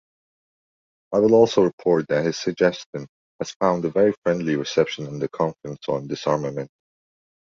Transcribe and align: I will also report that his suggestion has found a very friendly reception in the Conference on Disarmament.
I 1.13 1.19
will 1.19 1.35
also 1.35 1.61
report 1.63 2.07
that 2.07 2.25
his 2.25 2.35
suggestion 2.35 3.05
has 3.39 3.51
found 3.51 3.85
a 3.85 3.91
very 3.91 4.15
friendly 4.25 4.55
reception 4.55 5.05
in 5.05 5.19
the 5.19 5.29
Conference 5.29 5.87
on 5.87 6.07
Disarmament. 6.07 6.71